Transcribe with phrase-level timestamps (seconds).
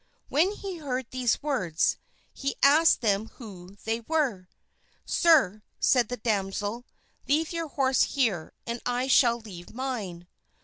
[0.29, 1.97] When he heard these words,
[2.33, 4.47] he asked them who they were.
[5.05, 6.85] "Sir," said the damsel,
[7.27, 10.25] "Leave your horse here and I shall leave mine."